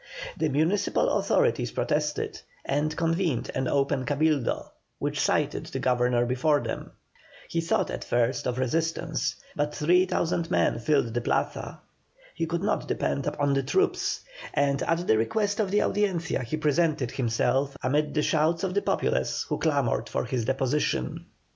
[0.35, 6.93] The municipal authorities protested, and convened an open Cabildo, which cited the Governor before them.
[7.47, 11.81] He thought at first of resistance, but 3,000 men filled the Plaza.
[12.33, 14.21] He could not depend upon the troops,
[14.55, 18.81] and at the request of the Audiencia he presented himself, amid the shouts of the
[18.81, 21.27] populace who clamoured for his deposition.